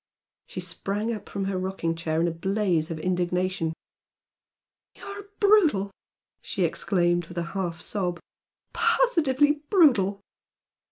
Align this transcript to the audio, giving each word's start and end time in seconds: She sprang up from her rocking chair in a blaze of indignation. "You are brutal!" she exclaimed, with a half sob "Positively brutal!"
She 0.47 0.61
sprang 0.61 1.13
up 1.13 1.29
from 1.29 1.45
her 1.45 1.59
rocking 1.59 1.93
chair 1.93 2.19
in 2.19 2.27
a 2.27 2.31
blaze 2.31 2.89
of 2.89 2.97
indignation. 2.97 3.71
"You 4.95 5.03
are 5.03 5.25
brutal!" 5.39 5.91
she 6.41 6.63
exclaimed, 6.63 7.27
with 7.27 7.37
a 7.37 7.43
half 7.53 7.79
sob 7.81 8.19
"Positively 8.73 9.61
brutal!" 9.69 10.19